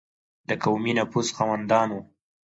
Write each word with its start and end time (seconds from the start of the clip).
د 0.47 0.49
قومي 0.63 0.91
نفوذ 0.97 1.27
خاوندانو. 1.37 1.99